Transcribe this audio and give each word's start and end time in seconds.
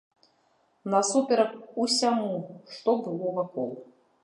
Насуперак 0.93 1.51
усяму, 1.85 2.33
што 2.75 2.97
было 3.05 3.27
вакол. 3.39 3.71